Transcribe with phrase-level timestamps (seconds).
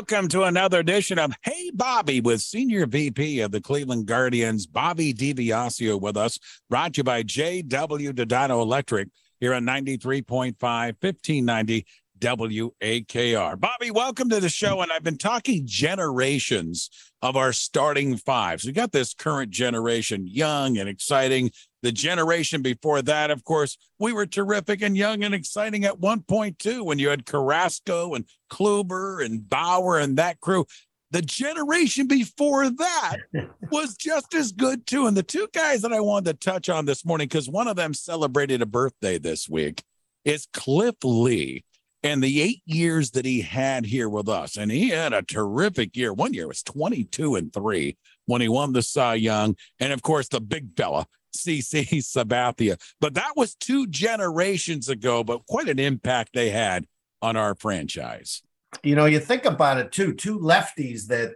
[0.00, 5.12] Welcome to another edition of Hey Bobby with Senior VP of the Cleveland Guardians, Bobby
[5.12, 6.38] DiBiasio with us,
[6.70, 9.08] brought to you by JW Didado Electric
[9.40, 11.86] here on 93.5, 1590
[12.18, 13.60] WAKR.
[13.60, 14.80] Bobby, welcome to the show.
[14.80, 16.88] And I've been talking generations
[17.20, 18.64] of our starting fives.
[18.64, 21.50] We got this current generation, young and exciting.
[21.82, 26.22] The generation before that, of course, we were terrific and young and exciting at one
[26.22, 30.66] point too, when you had Carrasco and Kluber and Bauer and that crew.
[31.12, 33.16] The generation before that
[33.72, 35.06] was just as good too.
[35.06, 37.76] And the two guys that I wanted to touch on this morning, because one of
[37.76, 39.82] them celebrated a birthday this week,
[40.24, 41.64] is Cliff Lee
[42.02, 44.56] and the eight years that he had here with us.
[44.56, 46.12] And he had a terrific year.
[46.12, 49.56] One year was 22 and three when he won the Cy Young.
[49.78, 52.80] And of course, the big fella, CC Sabathia.
[53.00, 56.86] But that was two generations ago, but quite an impact they had
[57.22, 58.42] on our franchise.
[58.82, 61.32] You know, you think about it too, two lefties that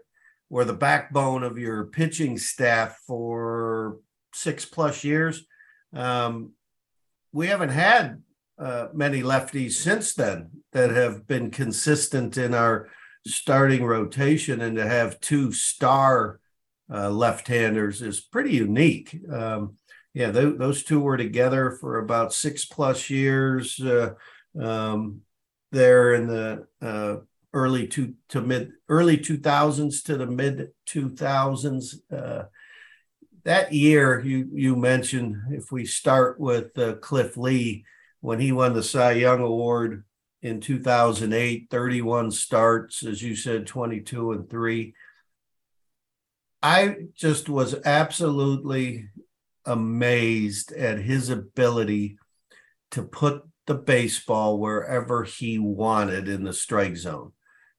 [0.48, 3.98] were the backbone of your pitching staff for
[4.32, 5.44] six plus years.
[5.92, 6.52] Um,
[7.32, 8.22] we haven't had
[8.58, 12.88] uh, many lefties since then that have been consistent in our
[13.26, 16.38] starting rotation, and to have two star
[16.92, 19.19] uh, left-handers is pretty unique.
[19.32, 19.76] Um,
[20.14, 23.80] yeah, th- those two were together for about six plus years.
[23.80, 24.14] Uh,
[24.58, 25.22] um,
[25.72, 27.16] there in the uh,
[27.52, 31.96] early to to mid early 2000s to the mid 2000s.
[32.10, 32.44] Uh,
[33.44, 37.84] that year you you mentioned, if we start with uh, Cliff Lee
[38.20, 40.04] when he won the Cy Young Award
[40.40, 44.94] in 2008, 31 starts, as you said, 22 and three.
[46.62, 49.08] I just was absolutely
[49.66, 52.18] amazed at his ability
[52.90, 57.32] to put the baseball wherever he wanted in the strike zone.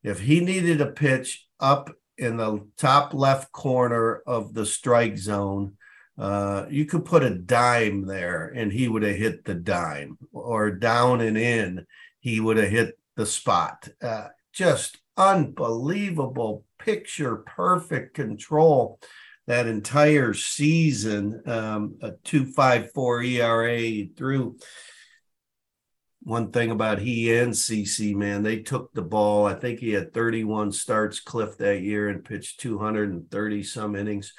[0.03, 5.77] If he needed a pitch up in the top left corner of the strike zone,
[6.17, 10.71] uh, you could put a dime there and he would have hit the dime, or
[10.71, 11.85] down and in,
[12.19, 13.87] he would have hit the spot.
[14.01, 18.99] Uh, just unbelievable picture perfect control
[19.47, 21.41] that entire season.
[21.45, 24.57] Um, a 254 ERA through.
[26.23, 29.45] One thing about he and CC, man, they took the ball.
[29.45, 34.33] I think he had 31 starts, Cliff, that year and pitched 230 some innings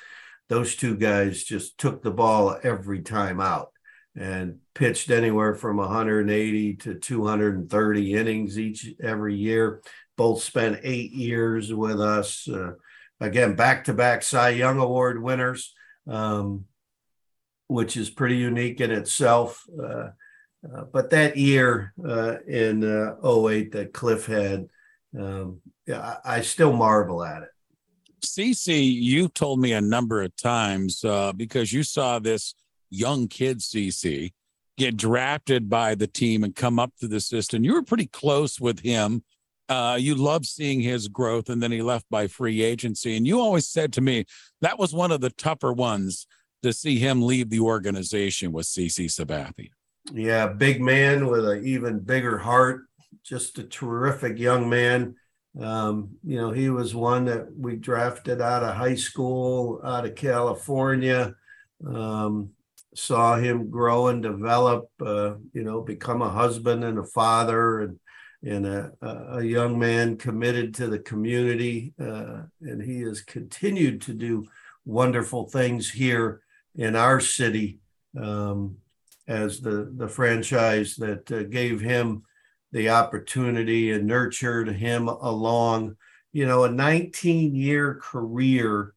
[0.48, 3.70] those two guys just took the ball every time out
[4.14, 9.82] and pitched anywhere from 180 to 230 innings each every year.
[10.16, 12.48] Both spent eight years with us.
[12.48, 12.72] Uh,
[13.20, 15.74] again, back to back Cy Young Award winners,
[16.06, 16.66] um,
[17.68, 19.64] which is pretty unique in itself.
[19.78, 20.10] Uh,
[20.74, 24.68] uh, but that year uh, in uh, 08 that Cliff had,
[25.18, 27.48] um, I, I still marvel at it.
[28.24, 32.54] CC, you told me a number of times uh, because you saw this
[32.90, 34.32] young kid, CC,
[34.76, 37.64] get drafted by the team and come up to the system.
[37.64, 39.22] You were pretty close with him.
[39.68, 43.16] Uh, you loved seeing his growth, and then he left by free agency.
[43.16, 44.24] And you always said to me
[44.60, 46.26] that was one of the tougher ones
[46.62, 49.70] to see him leave the organization with CC Sabathia.
[50.12, 52.86] Yeah, big man with an even bigger heart,
[53.24, 55.16] just a terrific young man.
[55.60, 60.14] Um, you know, he was one that we drafted out of high school, out of
[60.14, 61.34] California.
[61.84, 62.50] Um,
[62.94, 67.98] saw him grow and develop, uh, you know, become a husband and a father and
[68.46, 68.92] and a,
[69.32, 71.92] a young man committed to the community.
[72.00, 74.46] Uh, and he has continued to do
[74.84, 76.40] wonderful things here
[76.76, 77.80] in our city
[78.18, 78.76] um,
[79.26, 82.22] as the, the franchise that uh, gave him
[82.70, 85.96] the opportunity and nurtured him along,
[86.32, 88.94] you know, a 19 year career,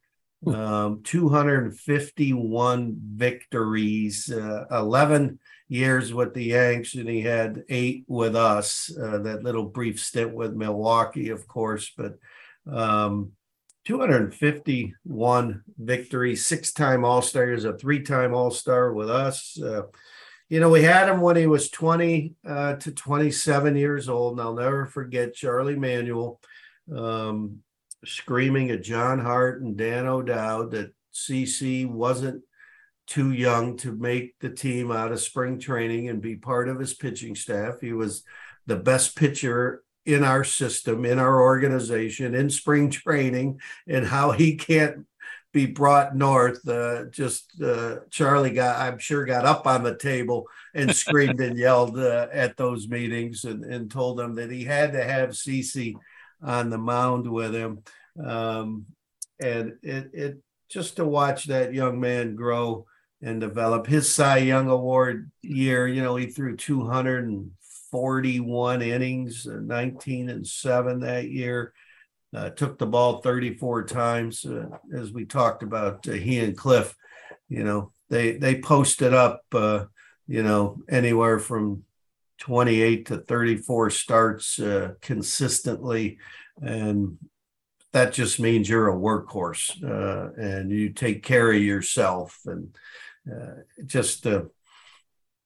[0.47, 8.91] um, 251 victories, uh, 11 years with the Yanks, and he had eight with us.
[8.97, 12.16] Uh, that little brief stint with Milwaukee, of course, but
[12.72, 13.33] um,
[13.86, 17.51] 251 victories, six time All Star.
[17.51, 19.59] He's a three time All Star with us.
[19.62, 19.83] Uh,
[20.50, 24.33] you know, we had him when he was 20 uh, to 27 years old.
[24.33, 26.39] And I'll never forget Charlie Manuel
[26.95, 27.59] um,
[28.06, 32.44] screaming at John Hart and Dan O'Dowd that CC wasn't
[33.07, 36.94] too young to make the team out of spring training and be part of his
[36.94, 37.81] pitching staff.
[37.81, 38.24] He was
[38.68, 44.56] the best pitcher in our system, in our organization, in spring training, and how he
[44.56, 45.06] can't
[45.51, 46.68] be brought north.
[46.68, 51.57] Uh, just uh, Charlie got, I'm sure, got up on the table and screamed and
[51.57, 55.96] yelled uh, at those meetings and, and told them that he had to have CC
[56.41, 57.83] on the mound with him.
[58.24, 58.86] Um,
[59.39, 60.38] and it, it
[60.69, 62.86] just to watch that young man grow
[63.21, 70.30] and develop his Cy Young Award year, you know, he threw 241 innings, uh, 19
[70.30, 71.74] and seven that year.
[72.33, 76.07] Uh, took the ball 34 times, uh, as we talked about.
[76.07, 76.95] Uh, he and Cliff,
[77.50, 79.86] you know, they they posted up, uh,
[80.27, 81.86] you know, anywhere from
[82.39, 86.18] 28 to 34 starts uh, consistently,
[86.62, 87.18] and
[87.91, 92.75] that just means you're a workhorse uh, and you take care of yourself and
[93.86, 94.50] just an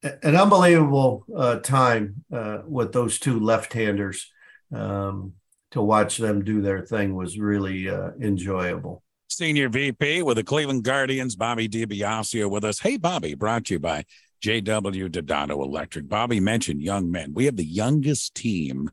[0.03, 1.25] unbelievable
[1.63, 2.23] time
[2.67, 4.29] with those two left-handers.
[4.73, 5.33] Um,
[5.73, 9.03] to watch them do their thing was really uh, enjoyable.
[9.27, 12.79] Senior VP with the Cleveland Guardians, Bobby DiBiasio with us.
[12.79, 14.05] Hey, Bobby, brought to you by
[14.43, 16.09] JW Didado Electric.
[16.09, 17.33] Bobby mentioned young men.
[17.33, 18.91] We have the youngest team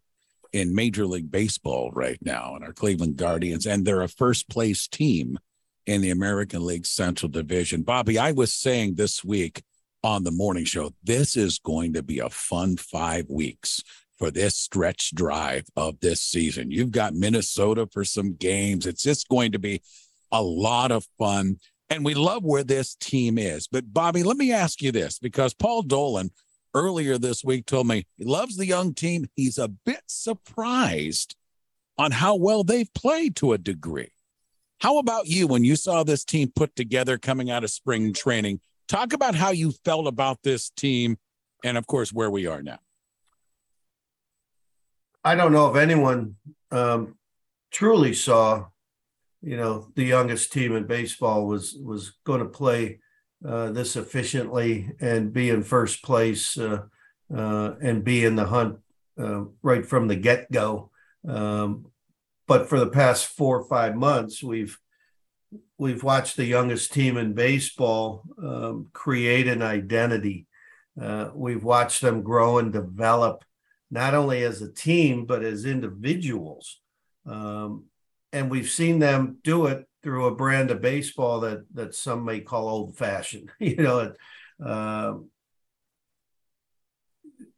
[0.53, 4.87] in Major League Baseball right now in our Cleveland Guardians, and they're a first place
[4.87, 5.39] team
[5.87, 7.83] in the American League Central Division.
[7.83, 9.63] Bobby, I was saying this week
[10.05, 13.83] on the morning show, this is going to be a fun five weeks
[14.19, 16.71] for this stretch drive of this season.
[16.71, 18.87] You've got Minnesota for some games.
[18.87, 19.83] It's just going to be
[20.31, 21.59] a lot of fun.
[21.91, 23.67] And we love where this team is.
[23.67, 26.31] But Bobby, let me ask you this because Paul Dolan
[26.73, 29.27] earlier this week told me he loves the young team.
[29.35, 31.35] He's a bit surprised
[31.99, 34.13] on how well they've played to a degree.
[34.81, 38.61] How about you when you saw this team put together coming out of spring training?
[38.89, 41.19] Talk about how you felt about this team
[41.63, 42.79] and, of course, where we are now.
[45.23, 46.37] I don't know if anyone
[46.71, 47.17] um,
[47.71, 48.67] truly saw,
[49.43, 53.01] you know, the youngest team in baseball was was going to play
[53.47, 56.83] uh, this efficiently and be in first place uh,
[57.35, 58.79] uh, and be in the hunt
[59.19, 60.91] uh, right from the get go.
[61.27, 61.87] Um,
[62.47, 64.79] but for the past four or five months, we've
[65.79, 70.47] we've watched the youngest team in baseball um, create an identity.
[71.01, 73.45] Uh, we've watched them grow and develop
[73.91, 76.81] not only as a team but as individuals.
[77.27, 77.85] Um,
[78.33, 82.41] and we've seen them do it through a brand of baseball that that some may
[82.41, 83.51] call old fashioned.
[83.59, 84.13] you know,
[84.65, 85.15] uh,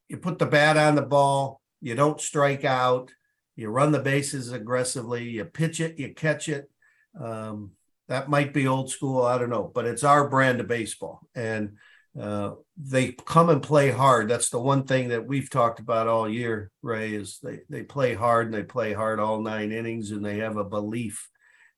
[0.09, 3.13] you put the bat on the ball, you don't strike out,
[3.57, 6.71] you run the bases aggressively, you pitch it, you catch it.
[7.19, 7.73] Um,
[8.09, 11.77] that might be old school, I don't know, but it's our brand of baseball, and
[12.19, 14.29] uh, they come and play hard.
[14.29, 18.15] That's the one thing that we've talked about all year, Ray, is they, they play
[18.15, 21.29] hard and they play hard all nine innings and they have a belief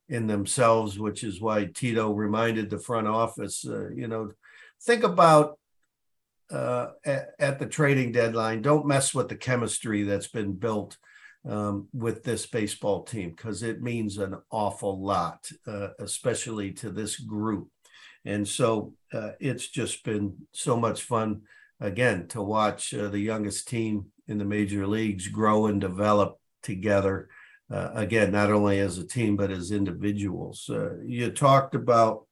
[0.09, 4.33] in themselves, which is why Tito reminded the front office, uh, you know,
[4.83, 5.59] think about
[6.51, 10.99] uh, at, at, the trading deadline, don't mess with the chemistry that's been built
[11.49, 17.19] um, with this baseball team because it means an awful lot, uh, especially to this
[17.19, 17.69] group.
[18.25, 21.43] And so uh, it's just been so much fun
[21.81, 27.29] again to watch uh, the youngest team in the major leagues grow and develop together.
[27.71, 30.69] Uh, again, not only as a team but as individuals.
[30.71, 32.27] Uh, you talked about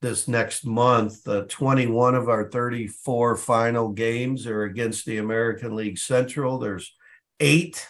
[0.00, 1.26] this next month.
[1.26, 6.58] Uh, 21 of our 34 final games are against the American League Central.
[6.58, 6.94] There's
[7.38, 7.86] eight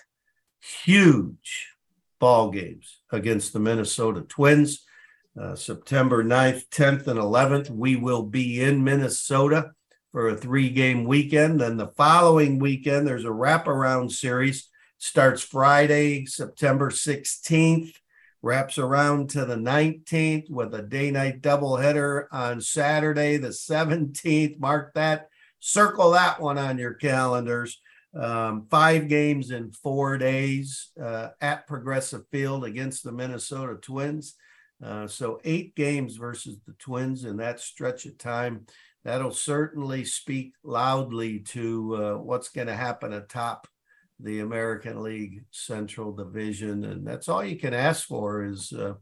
[0.61, 1.69] huge
[2.19, 4.85] ball games against the Minnesota Twins
[5.39, 7.71] uh, September 9th, 10th, and 11th.
[7.71, 9.73] We will be in Minnesota
[10.13, 11.61] for a three game weekend.
[11.61, 14.69] Then the following weekend, there's a wraparound series.
[14.99, 17.93] Starts Friday, September 16th,
[18.43, 24.59] wraps around to the 19th with a day night doubleheader on Saturday, the 17th.
[24.59, 27.81] Mark that, circle that one on your calendars.
[28.15, 34.35] Um, five games in four days uh, at Progressive Field against the Minnesota Twins.
[34.83, 38.67] Uh, so eight games versus the Twins in that stretch of time.
[39.05, 43.67] That'll certainly speak loudly to uh, what's going to happen atop
[44.19, 48.95] the American League Central Division, and that's all you can ask for is uh,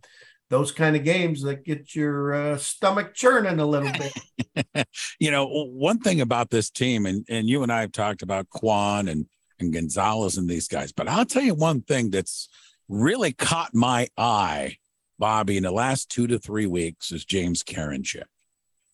[0.51, 4.87] those kind of games that get your uh, stomach churning a little bit.
[5.19, 8.49] you know, one thing about this team, and and you and I have talked about
[8.51, 9.27] Kwan and
[9.59, 12.49] and Gonzalez and these guys, but I'll tell you one thing that's
[12.89, 14.77] really caught my eye
[15.19, 18.25] Bobby, in the last two to three weeks is James Karinchak.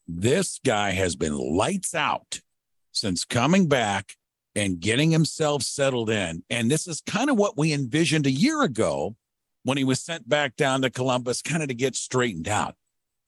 [0.07, 2.41] This guy has been lights out
[2.93, 4.17] since coming back
[4.55, 6.43] and getting himself settled in.
[6.49, 9.17] And this is kind of what we envisioned a year ago
[9.65, 12.75] when he was sent back down to Columbus, kind of to get straightened out.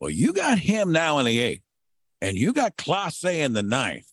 [0.00, 1.62] Well, you got him now in the eighth,
[2.21, 4.11] and you got Clase in the ninth.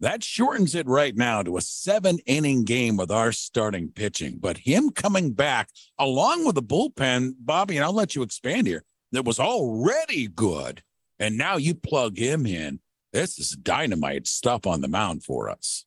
[0.00, 4.38] That shortens it right now to a seven inning game with our starting pitching.
[4.38, 8.84] But him coming back along with the bullpen, Bobby, and I'll let you expand here,
[9.10, 10.82] that was already good.
[11.18, 12.78] And now you plug him in.
[13.12, 15.84] This is dynamite stuff on the mound for us.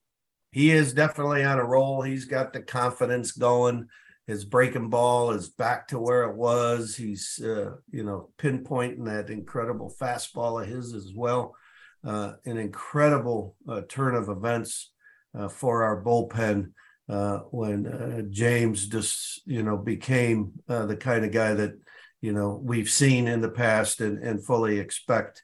[0.51, 2.01] He is definitely on a roll.
[2.01, 3.87] He's got the confidence going.
[4.27, 6.97] His breaking ball is back to where it was.
[6.97, 11.55] He's, uh, you know, pinpointing that incredible fastball of his as well
[12.03, 14.91] an incredible uh, turn of events
[15.37, 16.71] uh, for our bullpen
[17.09, 21.73] uh, when uh, James just you know became uh, the kind of guy that
[22.21, 25.43] you know we've seen in the past and, and fully expect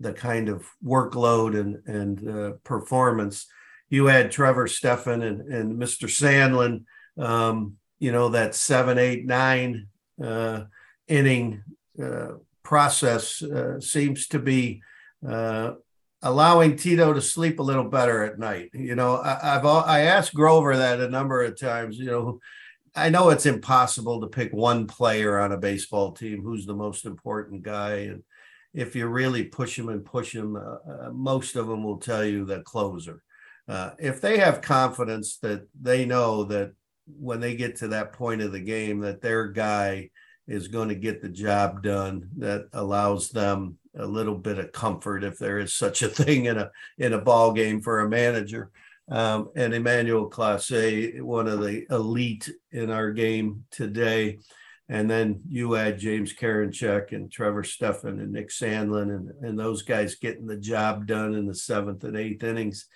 [0.00, 3.46] the kind of workload and and performance.
[3.90, 6.08] You had Trevor Stephan and, and Mr.
[6.08, 6.84] Sandlin,
[7.22, 9.88] um, you know that seven, eight, nine
[11.08, 11.62] inning
[12.62, 13.42] process
[13.80, 14.82] seems to be
[15.26, 15.72] uh,
[16.22, 18.70] allowing Tito to sleep a little better at night.
[18.72, 21.98] You know, I, I've I asked Grover that a number of times.
[21.98, 22.40] You know,
[22.94, 27.06] I know it's impossible to pick one player on a baseball team who's the most
[27.06, 28.22] important guy, and
[28.72, 32.24] if you really push him and push him, uh, uh, most of them will tell
[32.24, 33.22] you the closer.
[33.68, 36.72] Uh, if they have confidence that they know that
[37.06, 40.10] when they get to that point of the game that their guy
[40.46, 45.24] is going to get the job done, that allows them a little bit of comfort
[45.24, 48.70] if there is such a thing in a in a ball game for a manager.
[49.08, 54.38] Um, and Emmanuel Clase, one of the elite in our game today.
[54.88, 59.82] And then you add James Karinchak and Trevor Stephan and Nick Sandlin and, and those
[59.82, 62.86] guys getting the job done in the seventh and eighth innings.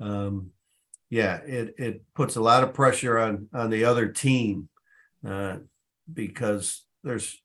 [0.00, 0.50] Um,
[1.08, 4.68] yeah, it, it puts a lot of pressure on on the other team
[5.26, 5.58] uh,
[6.12, 7.40] because there's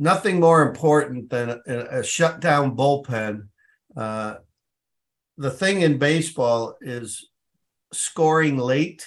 [0.00, 3.48] nothing more important than a, a shutdown bullpen.
[3.94, 4.36] Uh,
[5.36, 7.28] the thing in baseball is
[7.92, 9.06] scoring late.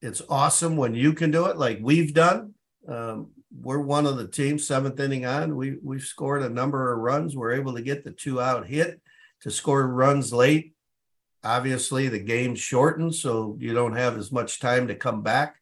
[0.00, 2.54] It's awesome when you can do it, like we've done.
[2.86, 5.56] Um, we're one of the teams, seventh inning on.
[5.56, 7.36] We we've scored a number of runs.
[7.36, 9.00] We're able to get the two out hit
[9.42, 10.74] to score runs late.
[11.42, 15.56] Obviously, the game shortens, so you don't have as much time to come back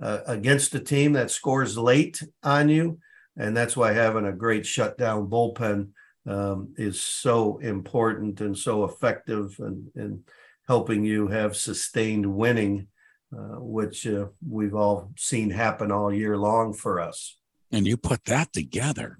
[0.00, 2.98] uh, against a team that scores late on you
[3.38, 5.90] and that's why having a great shutdown bullpen
[6.26, 10.22] um, is so important and so effective and,
[10.66, 12.86] helping you have sustained winning,
[13.34, 17.38] uh, which uh, we've all seen happen all year long for us.
[17.72, 19.18] And you put that together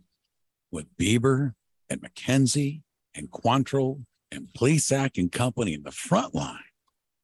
[0.71, 1.55] with Bieber
[1.89, 2.83] and McKenzie
[3.15, 6.59] and Quantrill and Plesac and company in the front line.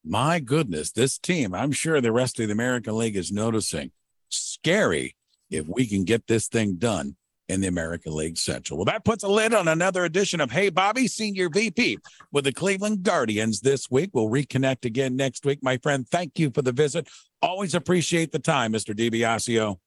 [0.03, 3.91] My goodness, this team, I'm sure the rest of the American League is noticing
[4.31, 5.17] scary
[5.51, 7.17] if we can get this thing done
[7.49, 8.79] in the American League Central.
[8.79, 11.99] Well, that puts a lid on another edition of Hey Bobby, Senior VP
[12.33, 14.11] with the Cleveland Guardians this week.
[14.13, 15.59] We'll reconnect again next week.
[15.63, 17.09] My friend, thank you for the visit.
[17.43, 18.95] Always appreciate the time, Mr.
[18.95, 19.79] DiBiasio.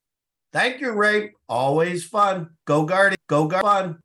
[0.53, 1.31] Thank you, Ray.
[1.49, 2.51] Always fun.
[2.65, 3.17] Go Guardians.
[3.27, 3.97] Go Guardians.